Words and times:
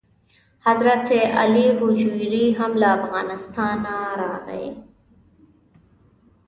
حضرت 0.65 1.11
علي 1.11 1.69
هجویري 1.79 2.45
هم 2.59 2.71
له 2.81 2.87
افغانستانه 2.99 3.95
راغلی 4.21 4.67
و. 4.75 4.79